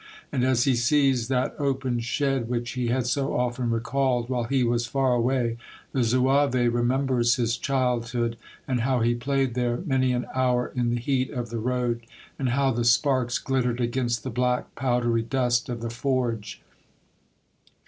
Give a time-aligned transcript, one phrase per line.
[0.31, 4.63] And as he sees that open shed which he had so often recalled while he
[4.63, 5.57] was far away,
[5.91, 8.35] the Zouave remem bers his childhood,
[8.67, 11.29] and how he played there many A Renegade Zouave, 59 an hour in the heat
[11.29, 12.01] of the road,
[12.39, 16.63] and how the sparks glittered against the black, powdery dust of the forge.